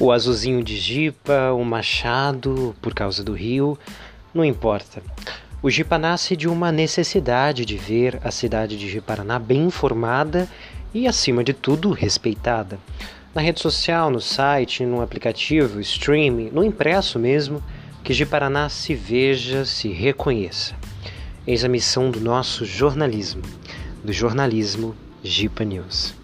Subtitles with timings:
[0.00, 3.78] o azulzinho de jipa, o machado por causa do rio,
[4.32, 5.02] não importa.
[5.60, 10.48] O Jipa nasce de uma necessidade de ver a cidade de Jiparaná bem informada
[10.94, 12.78] e, acima de tudo, respeitada.
[13.34, 17.60] Na rede social, no site, no aplicativo, streaming, no impresso mesmo,
[18.04, 20.76] que Jiparaná se veja, se reconheça.
[21.44, 23.42] Eis a missão do nosso jornalismo,
[24.04, 26.14] do jornalismo Jipa News.